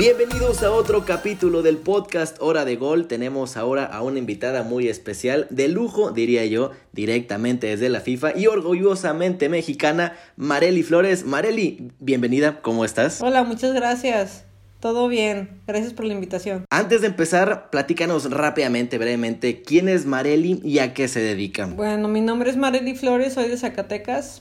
[0.00, 3.06] Bienvenidos a otro capítulo del podcast Hora de Gol.
[3.06, 8.34] Tenemos ahora a una invitada muy especial, de lujo, diría yo, directamente desde la FIFA
[8.34, 11.26] y orgullosamente mexicana, Mareli Flores.
[11.26, 13.20] Mareli, bienvenida, ¿cómo estás?
[13.20, 14.46] Hola, muchas gracias.
[14.80, 16.64] Todo bien, gracias por la invitación.
[16.70, 21.66] Antes de empezar, platícanos rápidamente, brevemente, quién es Mareli y a qué se dedica.
[21.66, 24.40] Bueno, mi nombre es Mareli Flores, soy de Zacatecas.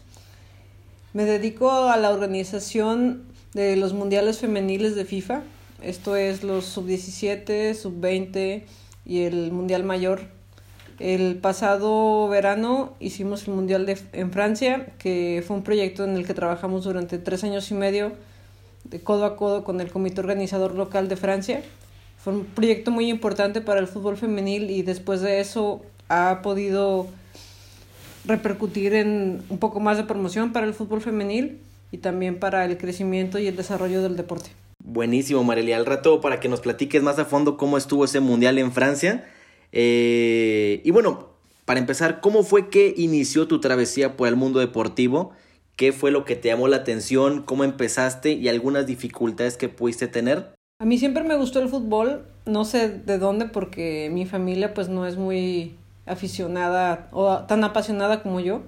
[1.12, 5.42] Me dedico a la organización de los mundiales femeniles de FIFA.
[5.82, 8.64] Esto es los sub-17, sub-20
[9.06, 10.22] y el mundial mayor.
[11.00, 16.28] El pasado verano hicimos el mundial de, en Francia, que fue un proyecto en el
[16.28, 18.12] que trabajamos durante tres años y medio
[18.84, 21.62] de codo a codo con el comité organizador local de Francia.
[22.18, 27.08] Fue un proyecto muy importante para el fútbol femenil y después de eso ha podido
[28.26, 32.78] repercutir en un poco más de promoción para el fútbol femenil y también para el
[32.78, 34.59] crecimiento y el desarrollo del deporte.
[34.92, 35.78] Buenísimo, Marelia.
[35.78, 39.24] Al rato para que nos platiques más a fondo cómo estuvo ese mundial en Francia.
[39.72, 41.30] Eh, y bueno,
[41.66, 45.32] para empezar, ¿cómo fue que inició tu travesía por el mundo deportivo?
[45.76, 47.44] ¿Qué fue lo que te llamó la atención?
[47.44, 50.56] ¿Cómo empezaste y algunas dificultades que pudiste tener?
[50.80, 54.90] A mí siempre me gustó el fútbol, no sé de dónde porque mi familia pues
[54.90, 55.76] no es muy
[56.08, 58.64] aficionada o tan apasionada como yo,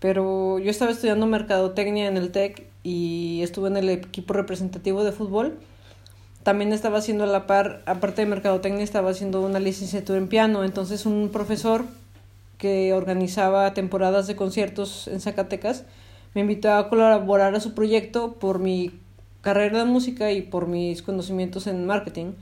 [0.00, 5.10] pero yo estaba estudiando mercadotecnia en el TEC y estuve en el equipo representativo de
[5.10, 5.58] fútbol.
[6.44, 10.62] También estaba haciendo a la par, aparte de mercadotecnia, estaba haciendo una licenciatura en piano,
[10.62, 11.86] entonces un profesor
[12.58, 15.84] que organizaba temporadas de conciertos en Zacatecas
[16.34, 18.92] me invitó a colaborar a su proyecto por mi
[19.40, 22.32] carrera de música y por mis conocimientos en marketing.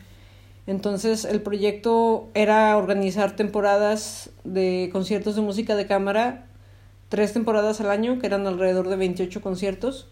[0.67, 6.47] Entonces el proyecto era organizar temporadas de conciertos de música de cámara,
[7.09, 10.09] tres temporadas al año, que eran alrededor de 28 conciertos.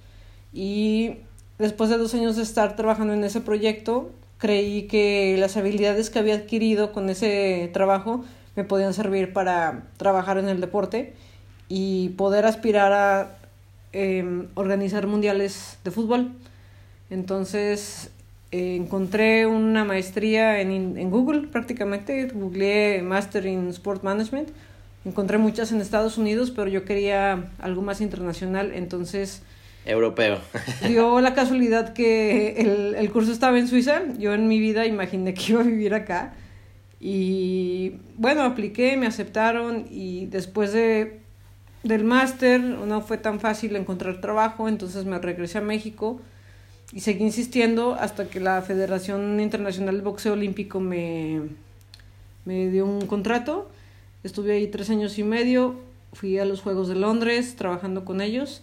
[0.53, 1.17] Y
[1.59, 6.19] después de dos años de estar trabajando en ese proyecto, creí que las habilidades que
[6.19, 8.24] había adquirido con ese trabajo
[8.57, 11.14] me podían servir para trabajar en el deporte
[11.69, 13.41] y poder aspirar a
[13.92, 16.30] Em, organizar mundiales de fútbol.
[17.11, 18.11] Entonces
[18.53, 24.51] eh, encontré una maestría en, en Google prácticamente, googleé Master in Sport Management,
[25.05, 29.42] encontré muchas en Estados Unidos, pero yo quería algo más internacional, entonces...
[29.85, 30.39] Europeo.
[30.86, 35.35] dio la casualidad que el, el curso estaba en Suiza, yo en mi vida imaginé
[35.35, 36.35] que iba a vivir acá.
[37.01, 41.20] Y bueno, apliqué, me aceptaron y después de
[41.83, 46.20] del máster no fue tan fácil encontrar trabajo, entonces me regresé a México
[46.92, 51.41] y seguí insistiendo hasta que la Federación Internacional de Boxeo Olímpico me,
[52.45, 53.70] me dio un contrato.
[54.24, 55.77] Estuve ahí tres años y medio,
[56.12, 58.62] fui a los Juegos de Londres trabajando con ellos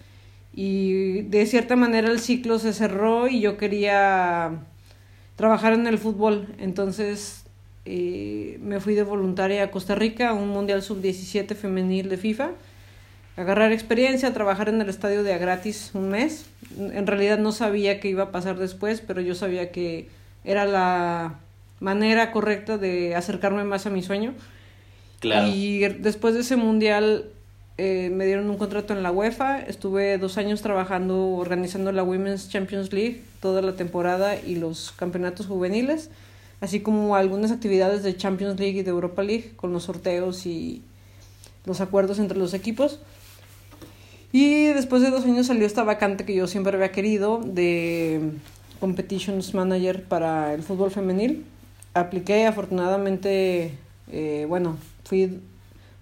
[0.57, 4.63] y de cierta manera el ciclo se cerró y yo quería
[5.35, 6.47] trabajar en el fútbol.
[6.57, 7.43] Entonces
[7.85, 12.53] eh, me fui de voluntaria a Costa Rica a un Mundial Sub-17 femenil de FIFA
[13.35, 16.47] agarrar experiencia, trabajar en el estadio de a gratis un mes.
[16.75, 20.07] En realidad no sabía qué iba a pasar después, pero yo sabía que
[20.43, 21.35] era la
[21.79, 24.33] manera correcta de acercarme más a mi sueño.
[25.19, 25.49] Claro.
[25.49, 27.29] Y después de ese mundial
[27.77, 29.59] eh, me dieron un contrato en la UEFA.
[29.59, 35.45] Estuve dos años trabajando, organizando la Women's Champions League toda la temporada y los campeonatos
[35.45, 36.09] juveniles,
[36.59, 40.81] así como algunas actividades de Champions League y de Europa League con los sorteos y
[41.65, 42.99] los acuerdos entre los equipos.
[44.31, 48.31] Y después de dos años salió esta vacante que yo siempre había querido de
[48.79, 51.45] Competitions Manager para el fútbol femenil.
[51.93, 53.73] Apliqué, afortunadamente,
[54.11, 55.39] eh, bueno, fui,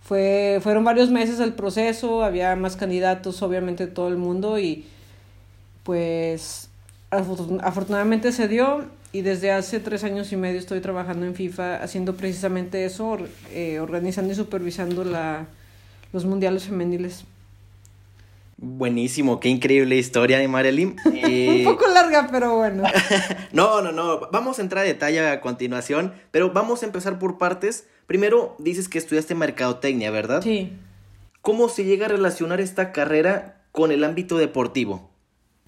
[0.06, 4.86] fue, fueron varios meses el proceso, había más candidatos, obviamente, de todo el mundo y
[5.82, 6.70] pues
[7.10, 12.16] afortunadamente se dio y desde hace tres años y medio estoy trabajando en FIFA haciendo
[12.16, 13.18] precisamente eso,
[13.52, 15.48] eh, organizando y supervisando la,
[16.14, 17.26] los mundiales femeniles.
[18.58, 20.97] Buenísimo, qué increíble historia de Marilyn.
[21.06, 22.84] Un poco larga, pero bueno.
[23.52, 24.29] no, no, no.
[24.32, 27.88] Vamos a entrar a detalle a continuación, pero vamos a empezar por partes.
[28.07, 30.41] Primero, dices que estudiaste mercadotecnia, ¿verdad?
[30.41, 30.73] Sí.
[31.41, 35.09] ¿Cómo se llega a relacionar esta carrera con el ámbito deportivo?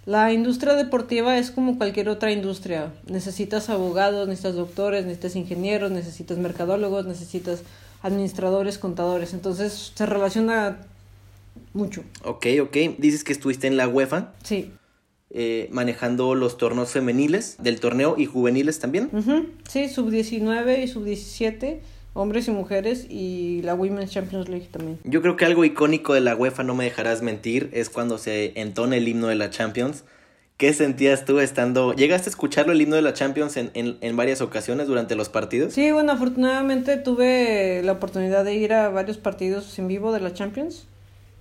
[0.06, 2.94] La industria deportiva es como cualquier otra industria.
[3.08, 7.64] Necesitas abogados, necesitas doctores, necesitas ingenieros, necesitas mercadólogos, necesitas
[8.02, 9.34] administradores, contadores.
[9.34, 10.78] Entonces se relaciona
[11.74, 12.04] mucho.
[12.24, 12.78] Ok, ok.
[12.98, 14.34] Dices que estuviste en la UEFA.
[14.44, 14.72] Sí.
[15.30, 19.10] Eh, manejando los torneos femeniles del torneo y juveniles también.
[19.68, 21.82] Sí, sub 19 y sub 17,
[22.18, 25.00] hombres y mujeres, y la Women's Champions League también.
[25.04, 28.60] Yo creo que algo icónico de la UEFA, no me dejarás mentir, es cuando se
[28.60, 30.04] entona el himno de la Champions,
[30.58, 31.94] ¿Qué sentías tú estando...
[31.94, 35.30] ¿Llegaste a escucharlo el himno de la Champions en, en, en, varias ocasiones durante los
[35.30, 35.72] partidos?
[35.74, 40.34] Sí, bueno, afortunadamente tuve la oportunidad de ir a varios partidos en vivo de la
[40.34, 40.88] Champions.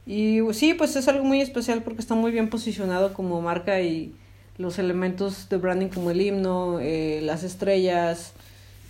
[0.05, 4.15] Y sí, pues es algo muy especial porque está muy bien posicionado como marca y
[4.59, 8.35] los elementos de branding como el himno, eh, las estrellas,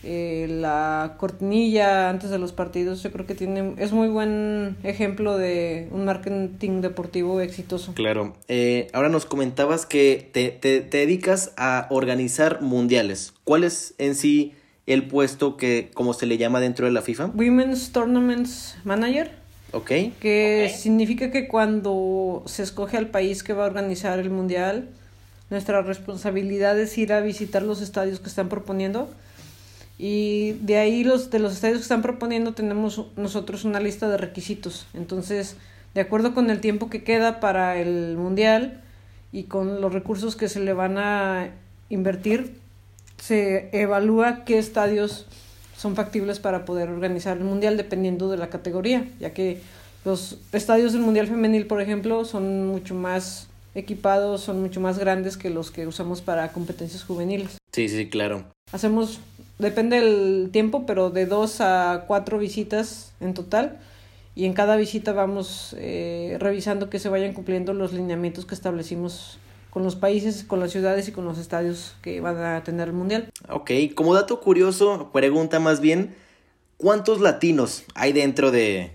[0.09, 5.37] eh, la cortinilla antes de los partidos, yo creo que tiene, es muy buen ejemplo
[5.37, 7.93] de un marketing deportivo exitoso.
[7.95, 8.37] Claro.
[8.47, 13.35] Eh, ahora nos comentabas que te, te, te, dedicas a organizar mundiales.
[13.43, 14.55] ¿Cuál es en sí
[14.87, 17.33] el puesto que, como se le llama dentro de la FIFA?
[17.35, 19.33] Women's Tournaments Manager.
[19.73, 19.89] Ok.
[19.89, 20.69] Que okay.
[20.69, 24.89] significa que cuando se escoge al país que va a organizar el mundial,
[25.51, 29.09] nuestra responsabilidad es ir a visitar los estadios que están proponiendo
[29.99, 34.19] y de ahí los de los estadios que están proponiendo tenemos nosotros una lista de
[34.19, 34.87] requisitos.
[34.95, 35.57] Entonces,
[35.95, 38.83] de acuerdo con el tiempo que queda para el mundial
[39.33, 41.51] y con los recursos que se le van a
[41.89, 42.59] invertir,
[43.19, 45.27] se evalúa qué estadios
[45.77, 49.61] son factibles para poder organizar el mundial dependiendo de la categoría, ya que
[50.05, 55.37] los estadios del mundial femenil, por ejemplo, son mucho más equipados, son mucho más grandes
[55.37, 57.59] que los que usamos para competencias juveniles.
[57.73, 58.45] Sí, sí, claro.
[58.73, 59.21] Hacemos
[59.59, 63.79] depende del tiempo, pero de dos a cuatro visitas en total.
[64.35, 69.39] Y en cada visita vamos eh, revisando que se vayan cumpliendo los lineamientos que establecimos
[69.71, 72.95] con los países, con las ciudades y con los estadios que van a tener el
[72.95, 73.31] mundial.
[73.49, 76.15] Ok, como dato curioso, pregunta más bien,
[76.77, 78.93] ¿cuántos latinos hay dentro de,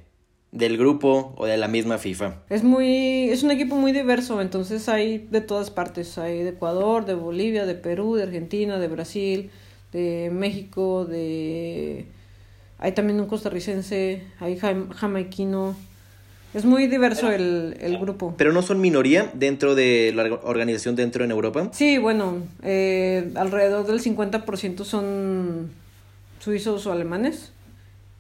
[0.52, 2.44] del grupo o de la misma FIFA?
[2.50, 7.06] Es muy, es un equipo muy diverso, entonces hay de todas partes, hay de Ecuador,
[7.06, 9.52] de Bolivia, de Perú, de Argentina, de Brasil,
[9.92, 12.06] de México, de...
[12.80, 15.76] Hay también un costarricense, hay jamaiquino.
[16.54, 18.34] Es muy diverso el, el grupo.
[18.38, 21.70] ¿Pero no son minoría dentro de la organización dentro en Europa?
[21.72, 25.70] Sí, bueno, eh, alrededor del 50% son
[26.40, 27.52] suizos o alemanes.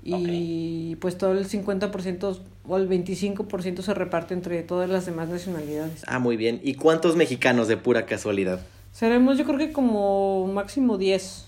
[0.03, 0.97] Y okay.
[0.99, 6.03] pues todo el 50% o el 25% se reparte entre todas las demás nacionalidades.
[6.07, 6.59] Ah, muy bien.
[6.63, 8.61] ¿Y cuántos mexicanos de pura casualidad?
[8.91, 11.45] Seremos yo creo que como máximo 10.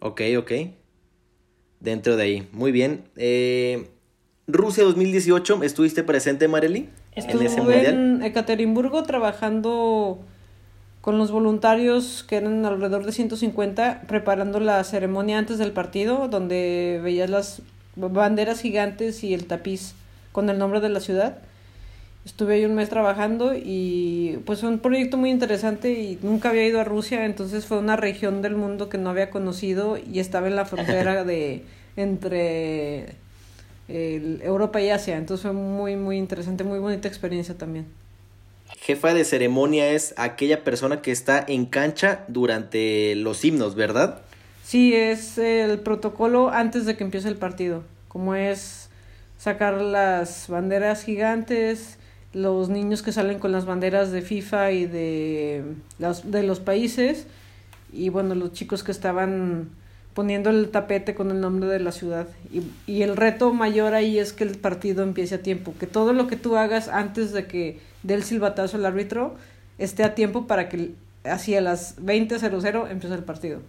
[0.00, 0.52] Ok, ok.
[1.80, 2.48] Dentro de ahí.
[2.52, 3.04] Muy bien.
[3.16, 3.88] Eh,
[4.46, 6.88] Rusia 2018, ¿estuviste presente, Marely?
[7.14, 7.86] Estuve en, ese mundial?
[7.86, 10.20] en Ekaterimburgo trabajando
[11.00, 17.00] con los voluntarios, que eran alrededor de 150, preparando la ceremonia antes del partido, donde
[17.02, 17.62] veías las
[17.96, 19.94] banderas gigantes y el tapiz
[20.32, 21.38] con el nombre de la ciudad.
[22.30, 26.64] Estuve ahí un mes trabajando y pues fue un proyecto muy interesante y nunca había
[26.64, 30.46] ido a Rusia, entonces fue una región del mundo que no había conocido y estaba
[30.46, 31.64] en la frontera de
[31.96, 33.16] entre
[33.88, 37.86] el, Europa y Asia, entonces fue muy muy interesante, muy bonita experiencia también.
[38.78, 44.22] Jefa de ceremonia es aquella persona que está en cancha durante los himnos, ¿verdad?
[44.64, 48.88] Sí, es el protocolo antes de que empiece el partido, como es
[49.36, 51.98] sacar las banderas gigantes,
[52.32, 55.64] los niños que salen con las banderas de FIFA y de
[55.98, 57.26] los, de los países
[57.92, 59.68] y bueno, los chicos que estaban
[60.14, 62.28] poniendo el tapete con el nombre de la ciudad.
[62.52, 66.12] Y, y el reto mayor ahí es que el partido empiece a tiempo, que todo
[66.12, 69.34] lo que tú hagas antes de que dé el silbatazo el árbitro
[69.78, 70.92] esté a tiempo para que
[71.24, 73.60] así a las 20.00 empiece el partido.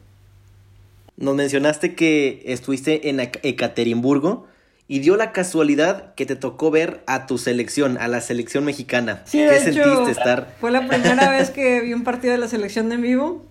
[1.17, 4.47] Nos mencionaste que estuviste en Ekaterimburgo
[4.91, 9.21] y dio la casualidad que te tocó ver a tu selección, a la selección mexicana.
[9.23, 10.53] Sí, ¿Qué hecho, sentiste estar?
[10.59, 13.45] Fue la primera vez que vi un partido de la selección en vivo.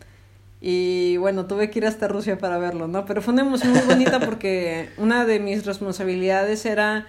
[0.60, 3.06] Y bueno, tuve que ir hasta Rusia para verlo, ¿no?
[3.06, 7.06] Pero fue una emoción muy bonita porque una de mis responsabilidades era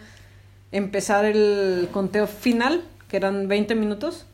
[0.72, 4.28] empezar el conteo final, que eran 20 minutos.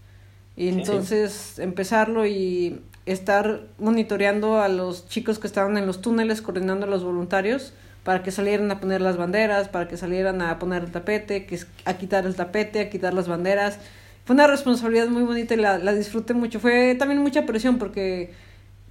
[0.56, 1.62] Y entonces sí, sí.
[1.64, 7.04] empezarlo y estar monitoreando a los chicos que estaban en los túneles, coordinando a los
[7.04, 7.74] voluntarios
[8.08, 11.60] para que salieran a poner las banderas, para que salieran a poner el tapete, que
[11.84, 13.80] a quitar el tapete, a quitar las banderas.
[14.24, 16.62] Fue una responsabilidad muy bonita y la, la disfruté mucho.
[16.62, 18.32] Fue también mucha presión porque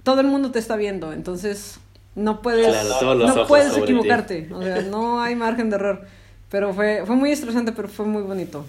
[0.03, 1.79] todo el mundo te está viendo, entonces
[2.13, 6.05] no puedes, claro, no puedes equivocarte, o sea, no hay margen de error.
[6.51, 8.67] Pero fue, fue muy estresante, pero fue muy bonito.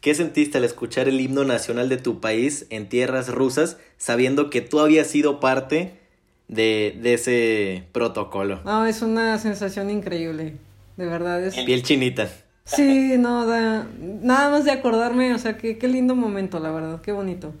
[0.00, 4.62] ¿Qué sentiste al escuchar el himno nacional de tu país en tierras rusas, sabiendo que
[4.62, 6.00] tú habías sido parte
[6.48, 8.60] de, de ese protocolo?
[8.64, 10.54] No, es una sensación increíble,
[10.96, 11.44] de verdad.
[11.44, 11.54] Es...
[11.54, 12.28] Piel chinita.
[12.64, 17.02] Sí, no, da, nada más de acordarme, o sea, qué, qué lindo momento, la verdad,
[17.02, 17.52] qué bonito.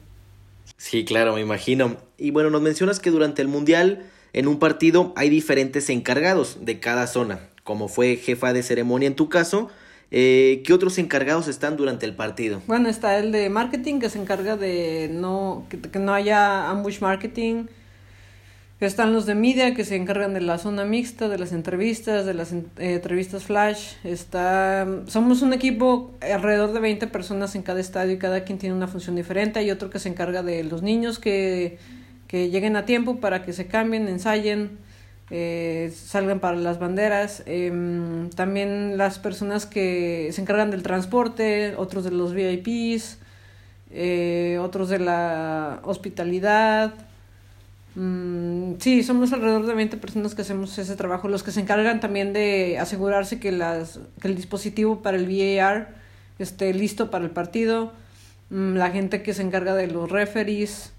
[0.78, 1.96] Sí, claro, me imagino.
[2.16, 6.80] Y bueno, nos mencionas que durante el Mundial, en un partido, hay diferentes encargados de
[6.80, 9.68] cada zona, como fue jefa de ceremonia en tu caso.
[10.10, 12.62] Eh, ¿Qué otros encargados están durante el partido?
[12.66, 17.00] Bueno, está el de marketing que se encarga de no que, que no haya ambush
[17.00, 17.64] marketing.
[18.86, 22.34] Están los de media que se encargan de la zona mixta, de las entrevistas, de
[22.34, 23.94] las eh, entrevistas flash.
[24.04, 28.74] Está, somos un equipo alrededor de 20 personas en cada estadio y cada quien tiene
[28.76, 29.58] una función diferente.
[29.58, 31.78] Hay otro que se encarga de los niños que,
[32.28, 34.78] que lleguen a tiempo para que se cambien, ensayen,
[35.30, 37.42] eh, salgan para las banderas.
[37.46, 43.18] Em, también las personas que se encargan del transporte, otros de los VIPs,
[43.90, 46.94] eh, otros de la hospitalidad.
[47.96, 52.00] Mm, sí, somos alrededor de 20 personas que hacemos ese trabajo, los que se encargan
[52.00, 55.94] también de asegurarse que, las, que el dispositivo para el VAR
[56.38, 57.92] esté listo para el partido,
[58.50, 60.92] mm, la gente que se encarga de los referees,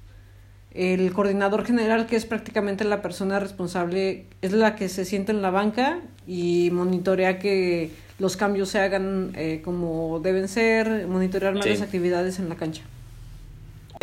[0.73, 5.41] el coordinador general que es prácticamente la persona responsable, es la que se siente en
[5.41, 11.65] la banca y monitorea que los cambios se hagan eh, como deben ser, monitorear más
[11.65, 12.83] las actividades en la cancha.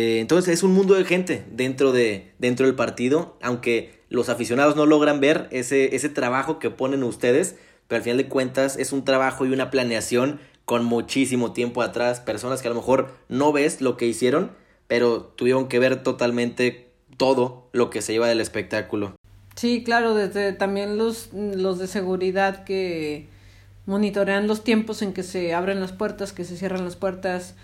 [0.03, 4.75] Eh, entonces es un mundo de gente dentro, de, dentro del partido, aunque los aficionados
[4.75, 7.55] no logran ver ese, ese trabajo que ponen ustedes,
[7.87, 12.19] pero al final de cuentas es un trabajo y una planeación con muchísimo tiempo atrás,
[12.19, 14.51] personas que a lo mejor no ves lo que hicieron,
[14.87, 19.15] pero tuvieron que ver totalmente todo lo que se lleva del espectáculo.
[19.55, 23.27] Sí, claro, desde también los, los de seguridad que
[23.85, 27.55] monitorean los tiempos en que se abren las puertas, que se cierran las puertas,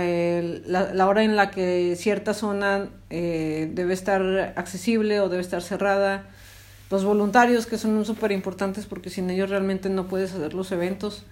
[0.00, 6.30] la, hora en la que cierta zona eh, debe estar accesible o debe estar cerrada,
[6.90, 11.24] los voluntarios que son súper importantes porque sin ellos realmente no puedes hacer los eventos.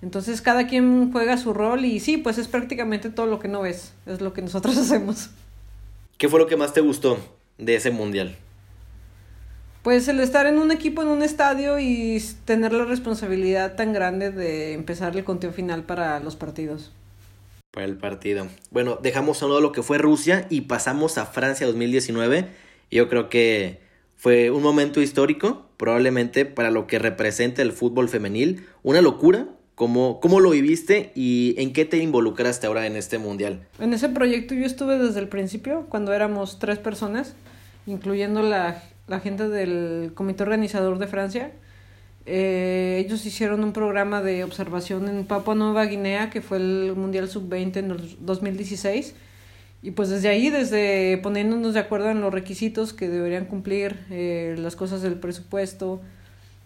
[0.00, 3.62] Entonces cada quien juega su rol y sí, pues es prácticamente todo lo que no
[3.62, 5.30] ves, es lo que nosotros hacemos.
[6.18, 7.18] ¿Qué fue lo que más te gustó
[7.58, 8.34] de ese mundial?
[9.84, 14.30] Pues el estar en un equipo, en un estadio y tener la responsabilidad tan grande
[14.32, 16.92] de empezar el conteo final para los partidos
[17.72, 18.46] para el partido.
[18.70, 22.46] Bueno, dejamos a lo que fue Rusia y pasamos a Francia 2019.
[22.90, 23.80] Yo creo que
[24.14, 28.66] fue un momento histórico, probablemente para lo que representa el fútbol femenil.
[28.82, 29.48] Una locura.
[29.74, 33.66] ¿Cómo, ¿Cómo lo viviste y en qué te involucraste ahora en este mundial?
[33.80, 37.34] En ese proyecto yo estuve desde el principio, cuando éramos tres personas,
[37.86, 41.52] incluyendo la, la gente del comité organizador de Francia
[42.26, 47.28] eh, ellos hicieron un programa de observación en Papua Nueva Guinea, que fue el Mundial
[47.28, 49.14] Sub-20 en el 2016.
[49.82, 54.54] Y pues desde ahí, desde poniéndonos de acuerdo en los requisitos que deberían cumplir, eh,
[54.58, 56.00] las cosas del presupuesto,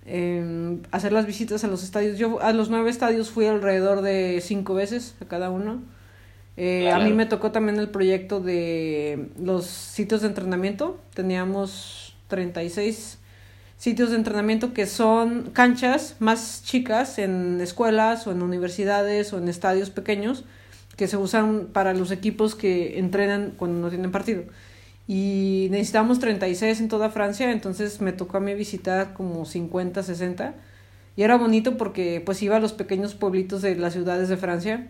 [0.05, 2.19] eh, hacer las visitas a los estadios.
[2.19, 5.83] Yo a los nueve estadios fui alrededor de cinco veces a cada uno.
[6.59, 11.01] Eh, A mí me tocó también el proyecto de los sitios de entrenamiento.
[11.15, 13.19] Teníamos 36
[13.79, 19.49] sitios de entrenamiento que son canchas más chicas en escuelas o en universidades o en
[19.49, 20.45] estadios pequeños
[20.97, 24.45] que se usan para los equipos que entrenan cuando no tienen partido.
[25.07, 30.55] Y necesitamos 36 en toda Francia, entonces me tocó a mí visitar como 50, 60.
[31.17, 34.89] Y era bonito porque pues iba a los pequeños pueblitos de las ciudades de Francia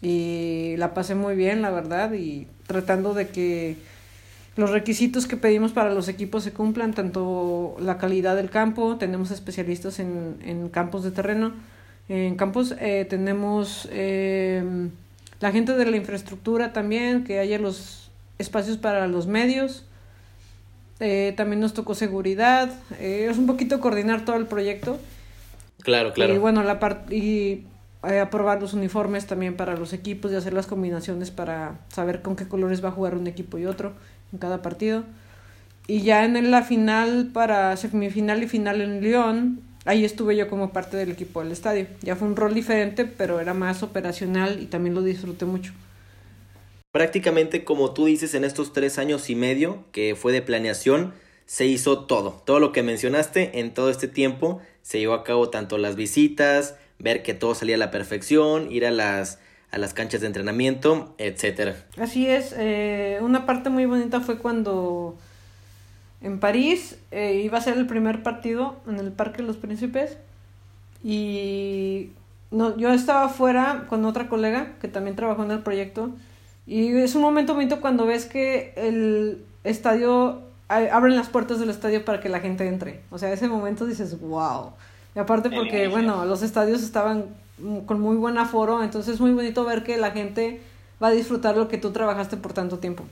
[0.00, 3.76] y la pasé muy bien, la verdad, y tratando de que
[4.58, 9.30] los requisitos que pedimos para los equipos se cumplan, tanto la calidad del campo, tenemos
[9.30, 11.52] especialistas en, en campos de terreno,
[12.08, 14.88] en campos eh, tenemos eh,
[15.38, 19.84] la gente de la infraestructura también, que haya los espacios para los medios,
[20.98, 24.98] eh, también nos tocó seguridad, es un poquito coordinar todo el proyecto.
[25.84, 26.34] Claro, claro.
[26.34, 27.64] Y bueno, la parte y
[28.02, 32.48] aprobar los uniformes también para los equipos y hacer las combinaciones para saber con qué
[32.48, 33.92] colores va a jugar un equipo y otro
[34.32, 35.04] en cada partido.
[35.86, 40.70] Y ya en la final, para semifinal y final en Lyon, ahí estuve yo como
[40.70, 41.86] parte del equipo del estadio.
[42.02, 45.72] Ya fue un rol diferente, pero era más operacional y también lo disfruté mucho.
[46.92, 51.14] Prácticamente como tú dices, en estos tres años y medio que fue de planeación,
[51.46, 52.42] se hizo todo.
[52.44, 56.76] Todo lo que mencionaste en todo este tiempo se llevó a cabo tanto las visitas,
[56.98, 59.38] ver que todo salía a la perfección, ir a las
[59.70, 61.76] a las canchas de entrenamiento, etcétera.
[61.98, 65.16] Así es, eh, una parte muy bonita fue cuando
[66.20, 70.16] en París eh, iba a ser el primer partido en el Parque de los Príncipes
[71.04, 72.10] y
[72.50, 76.10] no, yo estaba afuera con otra colega que también trabajó en el proyecto
[76.66, 82.04] y es un momento bonito cuando ves que el estadio abren las puertas del estadio
[82.04, 83.00] para que la gente entre.
[83.10, 84.72] O sea, ese momento dices, wow.
[85.14, 87.26] Y aparte porque, bueno, los estadios estaban
[87.86, 90.60] con muy buen aforo, entonces es muy bonito ver que la gente
[91.02, 93.04] va a disfrutar lo que tú trabajaste por tanto tiempo.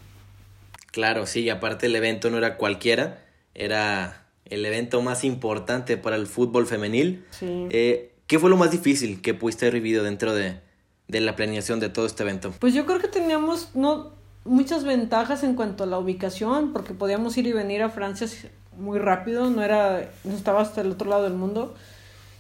[0.93, 3.23] Claro, sí, aparte el evento no era cualquiera,
[3.55, 7.25] era el evento más importante para el fútbol femenil.
[7.31, 7.67] Sí.
[7.71, 10.61] Eh, ¿Qué fue lo más difícil que pudiste haber vivido dentro de,
[11.09, 12.53] de la planeación de todo este evento?
[12.59, 14.13] Pues yo creo que teníamos no
[14.45, 18.29] muchas ventajas en cuanto a la ubicación, porque podíamos ir y venir a Francia
[18.79, 21.75] muy rápido, no era no estaba hasta el otro lado del mundo.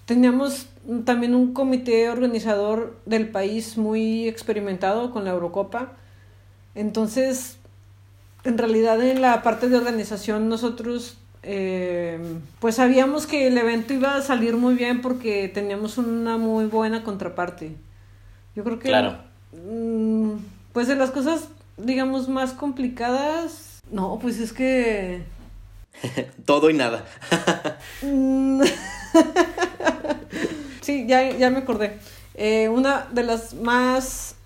[0.06, 0.66] Teníamos
[1.04, 5.92] también un comité organizador del país muy experimentado con la Eurocopa.
[6.74, 7.58] Entonces,
[8.44, 12.18] en realidad en la parte de organización nosotros eh,
[12.58, 17.04] pues sabíamos que el evento iba a salir muy bien porque teníamos una muy buena
[17.04, 17.76] contraparte.
[18.56, 18.88] Yo creo que...
[18.88, 19.18] Claro.
[19.52, 20.32] Mm,
[20.72, 23.80] pues de las cosas, digamos, más complicadas...
[23.90, 25.22] No, pues es que...
[26.44, 27.04] Todo y nada.
[30.86, 31.98] Sí, ya, ya me acordé.
[32.36, 34.36] Eh, una de las más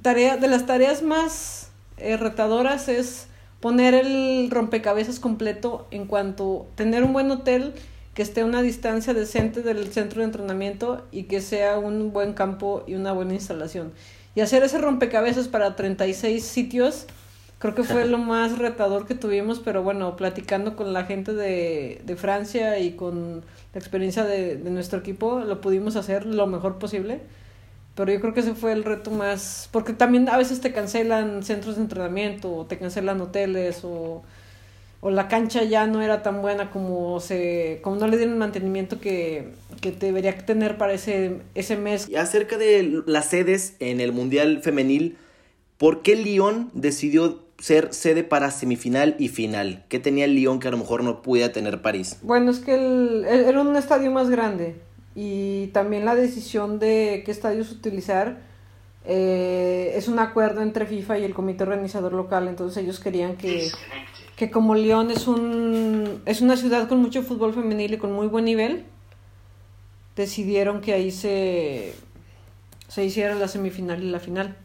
[0.00, 1.68] tarea, de las tareas más
[1.98, 3.26] eh, retadoras es
[3.60, 7.74] poner el rompecabezas completo en cuanto tener un buen hotel
[8.14, 12.32] que esté a una distancia decente del centro de entrenamiento y que sea un buen
[12.32, 13.92] campo y una buena instalación.
[14.34, 17.04] Y hacer ese rompecabezas para 36 sitios
[17.58, 22.00] creo que fue lo más retador que tuvimos, pero bueno, platicando con la gente de,
[22.04, 26.78] de Francia y con la experiencia de, de, nuestro equipo, lo pudimos hacer lo mejor
[26.78, 27.20] posible.
[27.94, 31.42] Pero yo creo que ese fue el reto más, porque también a veces te cancelan
[31.42, 34.22] centros de entrenamiento, o te cancelan hoteles, o,
[35.00, 38.38] o la cancha ya no era tan buena como se, como no le dieron el
[38.38, 42.06] mantenimiento que, que debería tener para ese, ese mes.
[42.06, 45.16] Y acerca de las sedes en el Mundial Femenil,
[45.78, 49.84] ¿por qué Lyon decidió ser sede para semifinal y final?
[49.88, 52.18] ¿Qué tenía el Lyon que a lo mejor no pudiera tener París?
[52.22, 54.76] Bueno, es que el, era un estadio más grande
[55.14, 58.38] y también la decisión de qué estadios utilizar
[59.04, 63.70] eh, es un acuerdo entre FIFA y el comité organizador local, entonces ellos querían que,
[64.34, 68.26] que como Lyon es, un, es una ciudad con mucho fútbol femenil y con muy
[68.26, 68.84] buen nivel,
[70.16, 71.94] decidieron que ahí se,
[72.88, 74.56] se hiciera la semifinal y la final.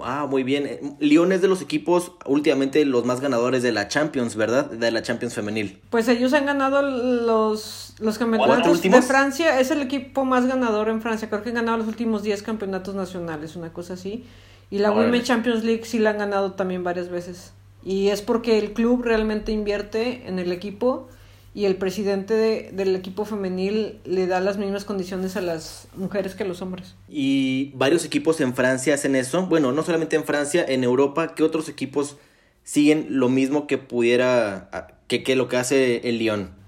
[0.00, 0.96] Ah, muy bien.
[1.00, 4.70] Lyon es de los equipos últimamente los más ganadores de la Champions, ¿verdad?
[4.70, 5.80] De la Champions femenil.
[5.90, 9.58] Pues ellos han ganado los, los campeonatos de Francia.
[9.60, 11.28] Es el equipo más ganador en Francia.
[11.28, 14.24] Creo que han ganado los últimos 10 campeonatos nacionales, una cosa así.
[14.70, 17.52] Y la Women's Champions League sí la han ganado también varias veces.
[17.84, 21.08] Y es porque el club realmente invierte en el equipo
[21.54, 26.34] y el presidente de, del equipo femenil le da las mismas condiciones a las mujeres
[26.34, 26.94] que a los hombres.
[27.08, 29.46] Y varios equipos en Francia hacen eso.
[29.46, 32.16] Bueno, no solamente en Francia, en Europa, ¿qué otros equipos
[32.64, 36.62] siguen lo mismo que pudiera, que, que lo que hace el Lyon?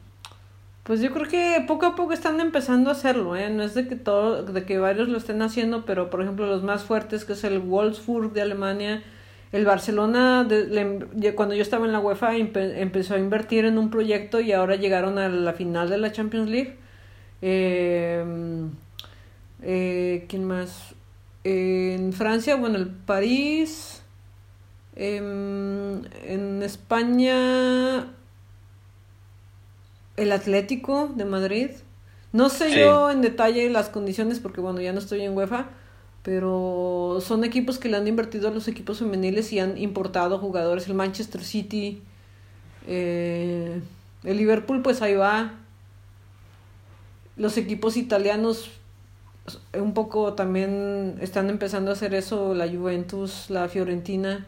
[0.82, 3.48] Pues yo creo que poco a poco están empezando a hacerlo, ¿eh?
[3.48, 6.62] No es de que todo, de que varios lo estén haciendo, pero por ejemplo los
[6.62, 9.02] más fuertes, que es el Wolfsburg de Alemania,
[9.54, 14.40] el Barcelona, de, cuando yo estaba en la UEFA, empezó a invertir en un proyecto
[14.40, 16.76] y ahora llegaron a la final de la Champions League.
[17.40, 18.24] Eh,
[19.62, 20.96] eh, ¿Quién más?
[21.44, 24.02] en Francia, bueno, el París.
[24.96, 28.12] Em, en España,
[30.16, 31.70] el Atlético de Madrid.
[32.32, 35.68] No sé yo en detalle las condiciones porque, bueno, ya no estoy en UEFA
[36.24, 40.88] pero son equipos que le han invertido a los equipos femeniles y han importado jugadores.
[40.88, 42.00] El Manchester City,
[42.88, 43.82] eh,
[44.24, 45.52] el Liverpool, pues ahí va.
[47.36, 48.70] Los equipos italianos
[49.78, 54.46] un poco también están empezando a hacer eso, la Juventus, la Fiorentina.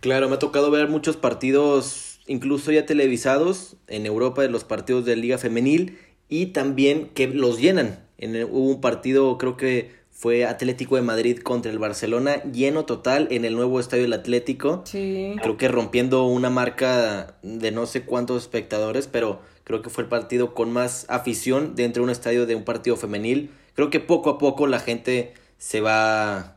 [0.00, 5.04] Claro, me ha tocado ver muchos partidos, incluso ya televisados en Europa, de los partidos
[5.04, 5.96] de Liga Femenil
[6.28, 8.00] y también que los llenan.
[8.18, 13.28] En hubo un partido, creo que fue Atlético de Madrid contra el Barcelona, lleno total
[13.30, 14.82] en el nuevo estadio del Atlético.
[14.86, 15.36] Sí.
[15.42, 20.08] Creo que rompiendo una marca de no sé cuántos espectadores, pero creo que fue el
[20.08, 23.50] partido con más afición dentro de un estadio de un partido femenil.
[23.74, 26.56] Creo que poco a poco la gente se va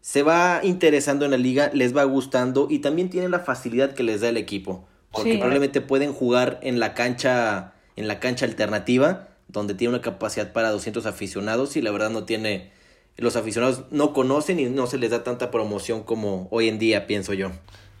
[0.00, 4.02] se va interesando en la liga, les va gustando y también tienen la facilidad que
[4.02, 9.28] les da el equipo, porque probablemente pueden jugar en la cancha en la cancha alternativa
[9.48, 12.70] donde tiene una capacidad para 200 aficionados y la verdad no tiene,
[13.18, 17.06] los aficionados no conocen y no se les da tanta promoción como hoy en día,
[17.06, 17.50] pienso yo.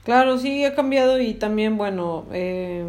[0.04, 2.84] Claro, sí, ha cambiado y también, bueno, eh,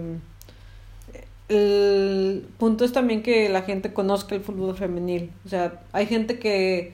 [1.49, 5.31] el punto es también que la gente conozca el fútbol femenil.
[5.45, 6.93] O sea, hay gente que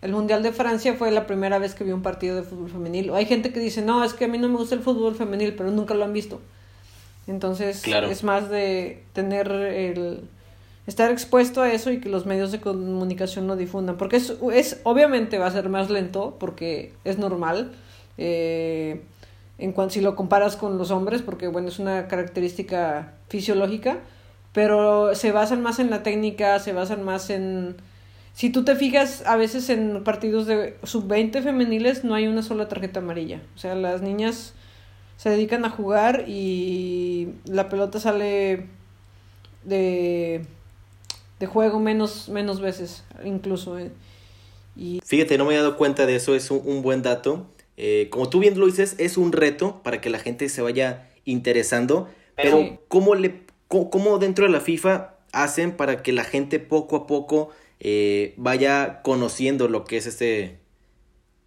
[0.00, 3.10] el Mundial de Francia fue la primera vez que vio un partido de fútbol femenil.
[3.10, 5.16] O hay gente que dice, no, es que a mí no me gusta el fútbol
[5.16, 6.40] femenil, pero nunca lo han visto.
[7.26, 10.22] Entonces, es más de tener el
[10.88, 13.98] estar expuesto a eso y que los medios de comunicación lo difundan.
[13.98, 17.72] Porque es, es obviamente va a ser más lento, porque es normal.
[18.16, 19.02] Eh,
[19.58, 23.98] en cuanto si lo comparas con los hombres, porque bueno, es una característica fisiológica,
[24.54, 27.76] pero se basan más en la técnica, se basan más en...
[28.32, 32.66] Si tú te fijas, a veces en partidos de sub-20 femeniles no hay una sola
[32.66, 33.42] tarjeta amarilla.
[33.56, 34.54] O sea, las niñas
[35.16, 38.68] se dedican a jugar y la pelota sale
[39.64, 40.46] de,
[41.40, 43.78] de juego menos, menos veces, incluso.
[43.78, 43.90] eh.
[44.76, 47.46] Y Fíjate, no me había dado cuenta de eso, es un, un buen dato.
[47.76, 51.08] Eh, como tú bien lo dices, es un reto para que la gente se vaya
[51.24, 52.78] interesando, pero Sí.
[52.88, 57.06] ¿cómo, le, cómo, cómo dentro de la FIFA hacen para que la gente poco a
[57.06, 60.58] poco eh, vaya conociendo lo que es este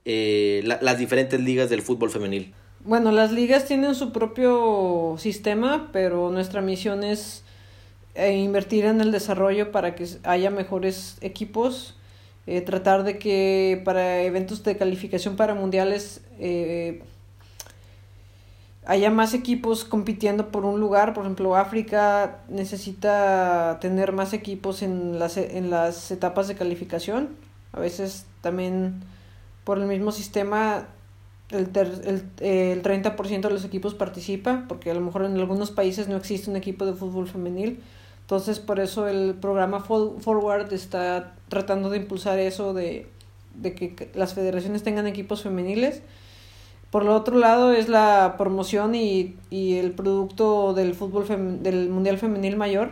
[0.05, 2.53] eh, la- las diferentes ligas del fútbol femenil?
[2.83, 7.43] Bueno, las ligas tienen su propio sistema, pero nuestra misión es
[8.15, 11.95] eh, invertir en el desarrollo para que haya mejores equipos,
[12.47, 17.01] eh, tratar de que para eventos de calificación para mundiales eh,
[18.85, 21.13] haya más equipos compitiendo por un lugar.
[21.13, 27.29] Por ejemplo, África necesita tener más equipos en las, en las etapas de calificación.
[27.73, 29.01] A veces también
[29.63, 30.87] por el mismo sistema
[31.51, 35.71] el, ter- el, el 30% de los equipos participa, porque a lo mejor en algunos
[35.71, 37.79] países no existe un equipo de fútbol femenil.
[38.21, 43.07] Entonces, por eso el programa Fo- Forward está tratando de impulsar eso de,
[43.55, 46.01] de que las federaciones tengan equipos femeniles.
[46.91, 51.89] Por lo otro lado es la promoción y, y el producto del fútbol fem- del
[51.89, 52.91] Mundial Femenil Mayor,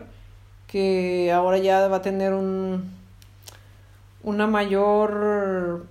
[0.68, 2.98] que ahora ya va a tener un
[4.22, 5.86] una mayor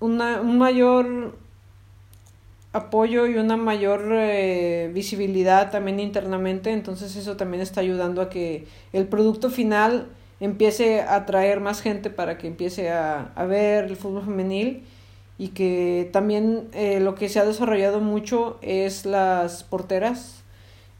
[0.00, 1.36] una, un mayor
[2.74, 8.66] apoyo y una mayor eh, visibilidad también internamente, entonces eso también está ayudando a que
[8.92, 10.08] el producto final
[10.40, 14.82] empiece a atraer más gente para que empiece a, a ver el fútbol femenil
[15.38, 20.42] y que también eh, lo que se ha desarrollado mucho es las porteras.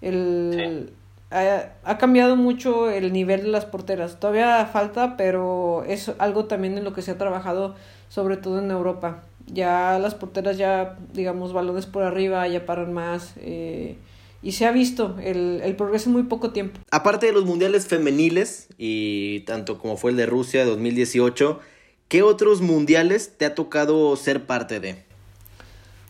[0.01, 0.93] El,
[1.33, 4.21] ha, ha cambiado mucho el nivel de las porteras.
[4.21, 7.75] Todavía falta, pero es algo también en lo que se ha trabajado,
[8.09, 9.23] sobre todo en Europa.
[9.47, 13.35] Ya las porteras ya, digamos, balones por arriba, ya paran más.
[13.37, 13.97] eh,
[14.45, 16.79] y se ha visto el, el progreso en muy poco tiempo.
[16.91, 21.61] Aparte de los mundiales femeniles, y tanto como fue el de Rusia 2018,
[22.09, 25.03] ¿qué otros mundiales te ha tocado ser parte de?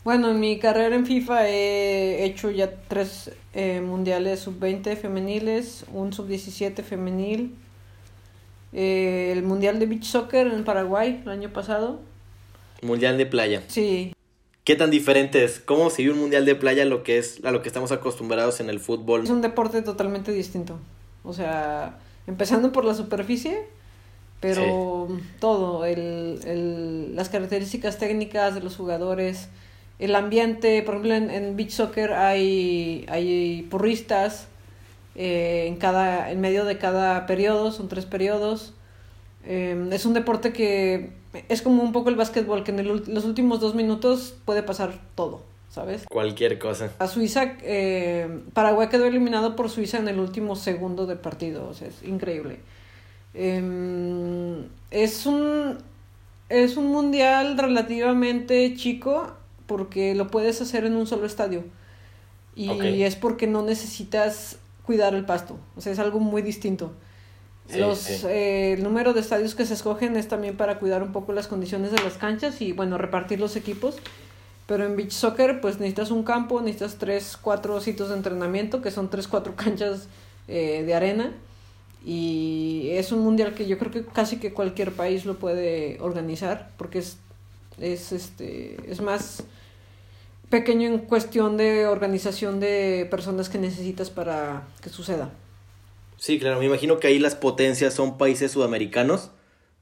[0.03, 6.13] Bueno, en mi carrera en FIFA he hecho ya tres eh, mundiales sub-20 femeniles, un
[6.13, 7.55] sub-17 femenil,
[8.73, 12.01] eh, el mundial de beach soccer en Paraguay el año pasado.
[12.85, 13.63] Mundial de playa.
[13.69, 14.13] Sí,
[14.65, 15.61] ¿Qué tan diferente es?
[15.61, 17.93] ¿Cómo se vive un mundial de playa a lo que es a lo que estamos
[17.93, 19.25] acostumbrados en el fútbol?
[19.25, 20.79] es un deporte totalmente distinto.
[21.23, 23.67] O sea, empezando por la superficie,
[24.41, 29.49] pero todo, el, el, las características técnicas de los jugadores,
[29.99, 34.49] el ambiente, por ejemplo, en, en beach soccer hay, hay porristas
[35.15, 38.73] eh, en, cada, en medio de cada periodo, son tres periodos.
[39.45, 41.11] Eh, es un deporte que
[41.49, 44.99] es como un poco el básquetbol, que en el los últimos dos minutos puede pasar
[45.15, 46.05] todo, ¿sabes?
[46.09, 46.93] Cualquier cosa.
[46.99, 51.75] A Suiza, eh, Paraguay quedó eliminado por Suiza en el último segundo del partido, o
[51.75, 52.61] sea, es increíble.
[53.35, 55.79] Em, es un
[56.49, 59.33] es un mundial relativamente chico
[59.67, 61.65] porque lo puedes hacer en un solo estadio.
[62.57, 66.93] Y es porque no necesitas cuidar el pasto, o sea, es algo muy distinto.
[67.69, 68.27] Sí, Los, sí.
[68.27, 71.47] eh, el número de estadios que se escogen es también para cuidar un poco las
[71.49, 73.97] condiciones de las canchas y, bueno, repartir los equipos.
[74.67, 78.91] Pero en beach soccer, pues necesitas un campo, necesitas tres, cuatro sitios de entrenamiento, que
[78.91, 80.09] son tres, cuatro canchas
[80.49, 81.33] eh, de arena.
[82.05, 86.71] Y es un mundial que yo creo que casi que cualquier país lo puede organizar,
[86.77, 87.17] porque es,
[87.81, 89.43] es, este, es más
[90.51, 95.31] pequeño en cuestión de organización de personas que necesitas para que suceda.
[96.25, 99.31] Sí, claro, me imagino que ahí las potencias son países sudamericanos.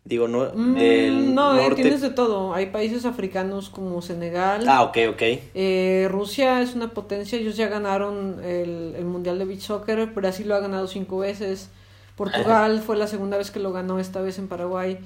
[0.05, 1.83] Digo, no, Mm, del no, norte.
[1.83, 2.53] tienes de todo.
[2.53, 4.65] Hay países africanos como Senegal.
[4.69, 5.23] Ah, ok, ok.
[5.55, 10.49] Eh, Rusia es una potencia, ellos ya ganaron el, el Mundial de Beach Soccer, Brasil
[10.49, 11.71] lo ha ganado cinco veces,
[12.17, 14.99] Portugal fue la segunda vez que lo ganó, esta vez en Paraguay.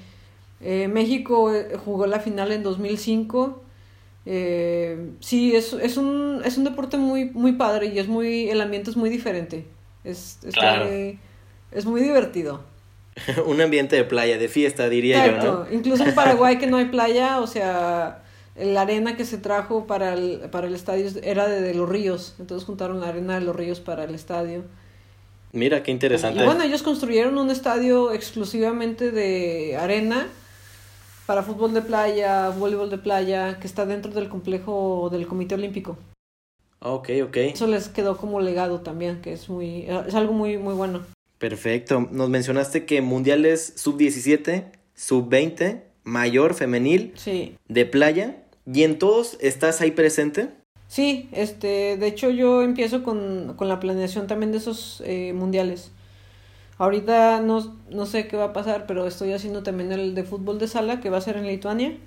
[0.59, 3.61] Eh, México eh, jugó la final en 2005.
[4.25, 8.59] Eh, sí, es, es, un, es un deporte muy, muy padre y es muy, el
[8.59, 9.67] ambiente es muy diferente.
[10.03, 10.87] Es, es, Claro.
[11.77, 12.61] Es muy divertido.
[13.45, 15.65] Un ambiente de playa, de fiesta, diría yo.
[15.65, 15.71] ¿no?
[15.71, 18.23] Incluso en Paraguay que no hay playa, o sea,
[18.55, 22.35] la arena que se trajo para el, para el estadio era de, de los ríos.
[22.39, 24.63] Entonces juntaron la arena de los ríos para el estadio.
[25.53, 26.41] Mira, qué interesante.
[26.41, 30.27] Y bueno, ellos construyeron un estadio exclusivamente de arena
[31.25, 35.97] para fútbol de playa, voleibol de playa, que está dentro del complejo del Comité Olímpico.
[36.79, 37.37] Ok, ok.
[37.37, 41.01] Eso les quedó como legado también, que es muy, es algo muy, muy bueno.
[41.39, 42.07] Perfecto.
[42.11, 47.55] Nos mencionaste que mundiales sub-17, sub-20, mayor, femenil, Sí.
[47.67, 48.37] de playa.
[48.65, 50.49] ¿Y en todos estás ahí presente?
[50.87, 55.91] Sí, este, de hecho yo empiezo con, con la planeación también de esos eh, mundiales.
[56.77, 60.59] Ahorita no, no sé qué va a pasar, pero estoy haciendo también el de fútbol
[60.59, 61.97] de sala, que va a ser en Lituania.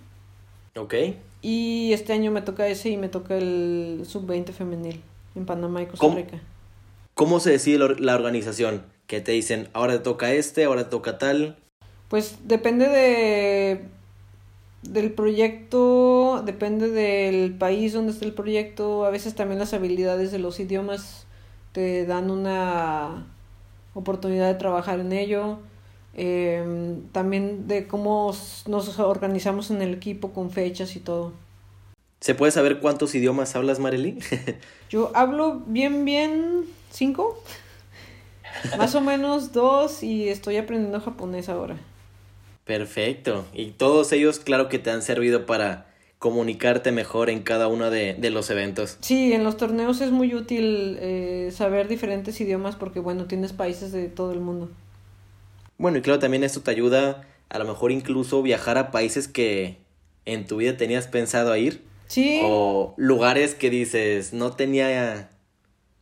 [0.77, 0.95] Ok.
[1.43, 5.01] Y este año me toca ese y me toca el sub-20 femenil
[5.35, 6.15] en Panamá y Costa.
[6.15, 6.41] Rica.
[7.15, 8.83] ¿Cómo se decide la organización?
[9.11, 11.57] Que te dicen, ahora te toca este, ahora te toca tal.
[12.07, 13.81] Pues depende de
[14.83, 20.39] del proyecto, depende del país donde esté el proyecto, a veces también las habilidades de
[20.39, 21.27] los idiomas
[21.73, 23.27] te dan una
[23.95, 25.59] oportunidad de trabajar en ello.
[26.15, 28.33] Em, también de cómo
[28.69, 31.33] nos organizamos en el equipo con fechas y todo.
[32.21, 34.21] ¿Se puede saber cuántos idiomas hablas, Marely?
[34.89, 37.43] Yo hablo bien, bien cinco,
[38.77, 41.77] más o menos dos y estoy aprendiendo japonés ahora.
[42.65, 43.47] Perfecto.
[43.53, 45.87] Y todos ellos, claro que te han servido para
[46.19, 48.99] comunicarte mejor en cada uno de, de los eventos.
[49.01, 53.91] Sí, en los torneos es muy útil eh, saber diferentes idiomas porque, bueno, tienes países
[53.91, 54.69] de todo el mundo.
[55.79, 59.79] Bueno, y claro, también esto te ayuda a lo mejor incluso viajar a países que
[60.27, 61.83] en tu vida tenías pensado a ir.
[62.07, 65.31] Sí, O lugares que dices, no tenía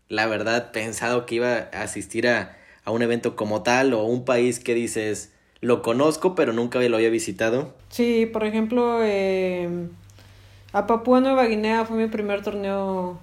[0.09, 3.95] la verdad pensado que iba a asistir a, a un evento como tal.
[3.95, 7.75] O un país que dices, lo conozco pero nunca lo había visitado.
[7.91, 9.69] sí, por ejemplo, eh,
[10.73, 13.19] a Papúa Nueva Guinea fue mi primer torneo.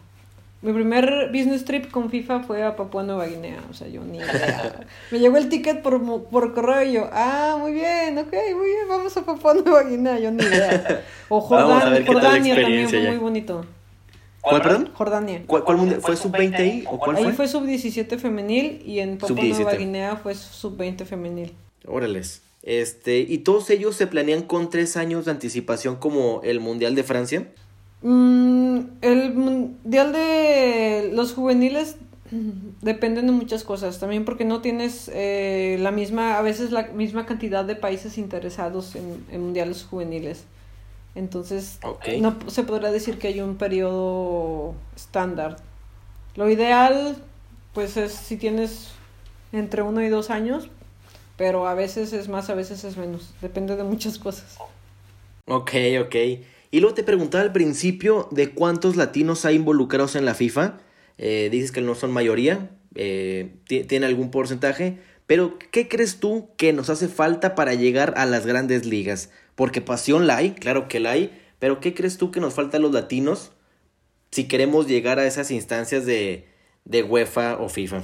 [0.61, 4.17] Mi primer business trip con FIFA fue a Papúa Nueva Guinea, o sea, yo ni
[4.17, 4.79] idea.
[5.11, 8.87] Me llegó el ticket por, por correo y yo, ah, muy bien, ok, muy bien,
[8.89, 11.03] vamos a Papúa Nueva Guinea, yo ni idea.
[11.29, 13.09] O Jordania también fue ya.
[13.09, 13.63] muy bonito.
[14.49, 14.89] ¿Cuál, perdón?
[14.93, 15.43] Jordania.
[15.47, 16.01] ¿Cuál, cuál mundial?
[16.01, 16.83] ¿Fue sub-20 ahí?
[16.87, 17.33] ¿O cuál Ahí fue?
[17.33, 19.53] fue sub-17 femenil y en Papua Sub-17.
[19.55, 21.53] Nueva Guinea fue sub-20 femenil.
[21.87, 22.41] Órales.
[22.63, 27.03] Este, ¿y todos ellos se planean con tres años de anticipación como el Mundial de
[27.03, 27.47] Francia?
[28.01, 31.97] Mm, el mundial de los juveniles
[32.81, 37.25] dependen de muchas cosas, también porque no tienes eh, la misma, a veces la misma
[37.25, 40.43] cantidad de países interesados en, en mundiales juveniles.
[41.15, 42.07] Entonces, Ok.
[42.19, 45.57] no se podrá decir que hay un periodo estándar.
[46.35, 47.17] Lo ideal,
[47.73, 48.89] pues, es si tienes
[49.53, 50.69] entre uno y dos años,
[51.37, 53.33] pero a veces es más, a veces es menos.
[53.41, 54.57] Depende de muchas cosas.
[55.47, 56.15] Ok, ok.
[56.71, 60.79] Y luego te preguntaba al principio de cuántos latinos hay involucrados en la FIFA.
[61.17, 64.97] Eh, dices que no son mayoría, eh, ti- tiene algún porcentaje,
[65.27, 69.29] pero ¿qué crees tú que nos hace falta para llegar a las grandes ligas?
[69.55, 72.77] Porque pasión la hay, claro que la hay, pero ¿qué crees tú que nos falta
[72.77, 73.51] a los latinos
[74.31, 76.47] si queremos llegar a esas instancias de,
[76.83, 78.03] de UEFA o FIFA?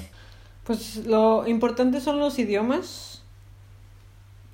[0.64, 3.22] Pues lo importante son los idiomas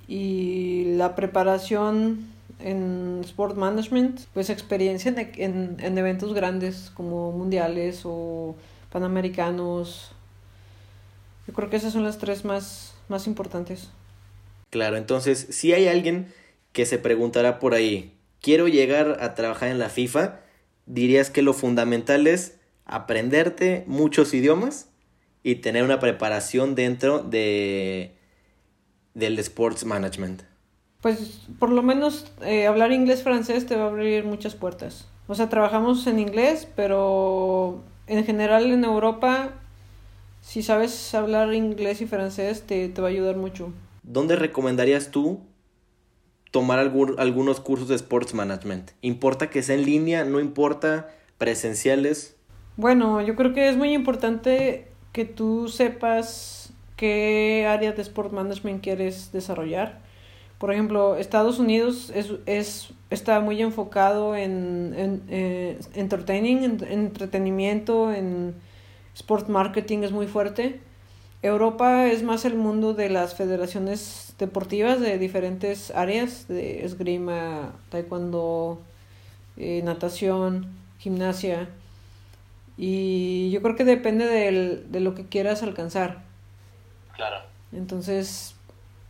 [0.08, 2.26] y la preparación
[2.60, 8.56] en sport management, pues experiencia en, en, en eventos grandes como mundiales o
[8.90, 10.10] panamericanos.
[11.46, 13.90] Yo creo que esas son las tres más, más importantes.
[14.70, 16.32] Claro, entonces, si hay alguien
[16.72, 20.40] que se preguntará por ahí, quiero llegar a trabajar en la FIFA,
[20.86, 24.90] dirías que lo fundamental es aprenderte muchos idiomas
[25.42, 28.14] y tener una preparación dentro de
[29.14, 30.42] del sports management.
[31.00, 35.08] Pues por lo menos eh, hablar inglés francés te va a abrir muchas puertas.
[35.26, 39.50] O sea, trabajamos en inglés, pero en general en Europa,
[40.40, 43.72] si sabes hablar inglés y francés, te, te va a ayudar mucho.
[44.02, 45.40] ¿Dónde recomendarías tú
[46.50, 48.90] tomar algún- algunos cursos de sports management?
[49.02, 50.24] ¿Importa que sea en línea?
[50.24, 51.08] ¿No importa?
[51.38, 52.36] ¿Presenciales?
[52.76, 58.82] Bueno, yo creo que es muy importante que tú sepas qué área de sport management
[58.82, 60.00] quieres desarrollar.
[60.58, 67.00] Por ejemplo, Estados Unidos es, es, está muy enfocado en, en eh, entertaining, en, en
[67.06, 68.54] entretenimiento, en
[69.14, 70.80] sport marketing es muy fuerte.
[71.42, 78.80] Europa es más el mundo de las federaciones deportivas de diferentes áreas, de esgrima, taekwondo,
[79.56, 80.66] eh, natación,
[80.98, 81.68] gimnasia.
[82.76, 86.22] Y yo creo que depende del, de lo que quieras alcanzar.
[87.14, 87.38] Claro.
[87.72, 88.54] Entonces,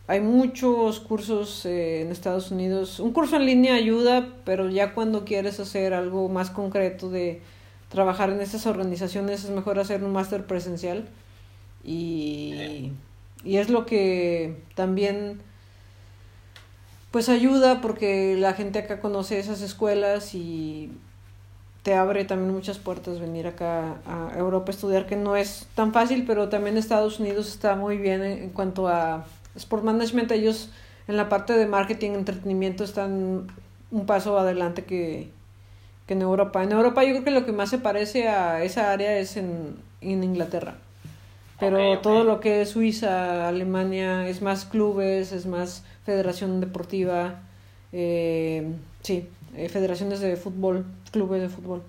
[0.07, 2.99] hay muchos cursos eh, en Estados Unidos.
[2.99, 7.43] Un curso en línea ayuda, pero ya cuando quieres hacer algo más concreto de
[7.91, 11.07] trabajar en estas organizaciones es mejor hacer un máster presencial.
[11.91, 12.93] Y,
[13.45, 15.41] y es lo que también
[17.11, 20.91] pues ayuda porque la gente acá conoce esas escuelas y
[21.83, 25.95] te abre también muchas puertas venir acá a Europa a estudiar, que no es tan
[25.95, 29.25] fácil, pero también Estados Unidos está muy bien en, cuanto a
[29.57, 30.31] Sport Management.
[30.33, 30.71] Ellos
[31.07, 33.47] en la parte de marketing, entretenimiento están
[33.91, 35.31] un paso adelante que,
[36.07, 36.63] que en Europa.
[36.63, 39.77] En Europa yo creo que lo que más se parece a esa área es en,
[40.03, 40.77] en Inglaterra.
[41.61, 47.43] Pero todo lo que es Suiza, Alemania, es más clubes, es más federación deportiva,
[47.93, 51.83] eh, sí, eh, federaciones de fútbol, clubes de fútbol.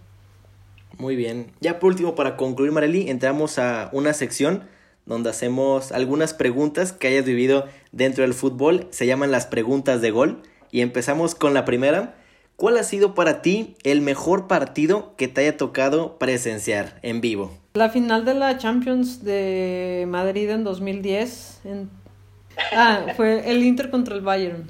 [0.98, 1.52] Muy bien.
[1.62, 4.64] Ya por último, para concluir, Marely, entramos a una sección
[5.06, 8.88] donde hacemos algunas preguntas que hayas vivido dentro del fútbol.
[8.92, 10.42] Se llaman las preguntas de gol.
[10.72, 12.16] Y empezamos con la primera.
[12.60, 17.58] ¿Cuál ha sido para ti el mejor partido que te haya tocado presenciar en vivo?
[17.74, 21.62] La final de la Champions de Madrid en 2010.
[22.76, 24.70] Ah, fue el Inter contra el Bayern.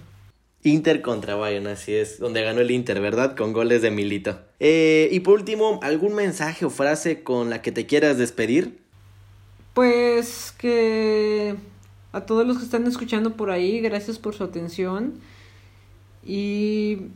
[0.61, 3.35] Inter contra Bayern, así es, donde ganó el Inter, ¿verdad?
[3.35, 4.39] Con goles de Milito.
[4.59, 8.77] Eh, y por último, ¿algún mensaje o frase con la que te quieras despedir?
[9.73, 11.55] Pues que
[12.11, 15.15] a todos los que están escuchando por ahí, gracias por su atención.
[16.23, 17.07] Y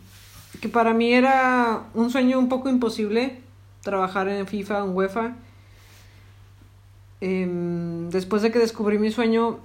[0.64, 3.42] que para mí era un sueño un poco imposible
[3.82, 5.36] trabajar en FIFA, en UEFA.
[7.20, 9.60] Em, después de que descubrí mi sueño,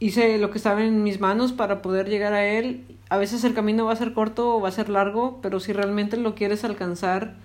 [0.00, 2.84] hice lo que estaba en mis manos para poder llegar a él.
[3.08, 5.72] A veces el camino va a ser corto o va a ser largo, pero si
[5.72, 7.36] realmente lo quieres alcanzar,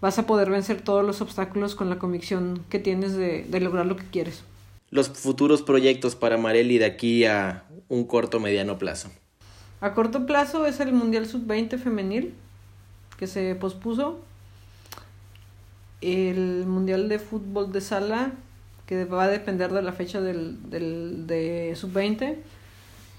[0.00, 3.94] vas a poder vencer todos los obstáculos con la convicción que tienes de, lograr lo
[3.94, 4.42] que quieres.
[4.90, 9.08] Los futuros proyectos para Marelli de aquí a un corto mediano plazo.
[9.82, 12.34] A corto plazo es el Mundial Sub-20 femenil,
[13.18, 14.20] que se pospuso.
[16.00, 18.30] El Mundial de Fútbol de Sala,
[18.86, 22.36] que va a depender de la fecha del, del de sub-20.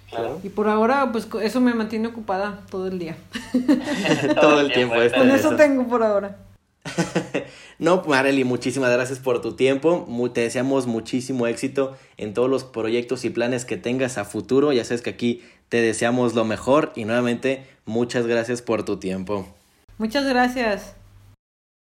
[0.09, 0.39] Claro.
[0.41, 3.17] Y por ahora, pues eso me mantiene ocupada todo el día.
[4.39, 4.95] todo el tiempo.
[5.17, 6.37] Con eso, tengo por ahora.
[7.79, 10.07] no, Marely, muchísimas gracias por tu tiempo.
[10.33, 14.71] Te deseamos muchísimo éxito en todos los proyectos y planes que tengas a futuro.
[14.71, 15.41] Ya sabes que aquí
[15.73, 19.47] te deseamos lo mejor y nuevamente muchas gracias por tu tiempo.
[19.97, 20.93] Muchas gracias.